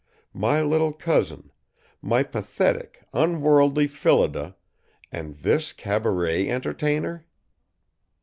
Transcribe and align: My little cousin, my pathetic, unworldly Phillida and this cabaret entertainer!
My 0.33 0.63
little 0.63 0.93
cousin, 0.93 1.51
my 2.01 2.23
pathetic, 2.23 3.03
unworldly 3.13 3.85
Phillida 3.85 4.55
and 5.11 5.35
this 5.37 5.71
cabaret 5.73 6.49
entertainer! 6.49 7.27